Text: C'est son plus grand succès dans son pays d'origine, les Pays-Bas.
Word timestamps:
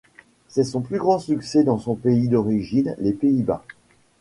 C'est 0.47 0.63
son 0.63 0.81
plus 0.81 0.97
grand 0.97 1.19
succès 1.19 1.63
dans 1.63 1.77
son 1.77 1.93
pays 1.93 2.27
d'origine, 2.27 2.95
les 2.97 3.13
Pays-Bas. 3.13 3.63